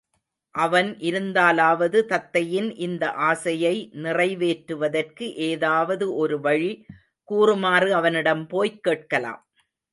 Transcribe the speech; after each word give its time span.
அவன் 0.55 0.95
இருந்தலாவது 0.99 1.99
தத்தையின் 2.05 2.79
இந்த 2.79 3.11
ஆசையை 3.11 3.89
நிறைவேற்றுவதற்கு 3.93 5.33
ஏதாவது 5.49 6.15
ஒருவழி 6.15 6.71
கூறுமாறு 7.23 7.93
அவனிடம் 7.93 8.47
போய்க் 8.47 8.83
கேட்கலாம். 8.83 9.41